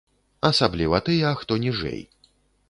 [0.49, 2.01] Асабліва тыя, хто ніжэй.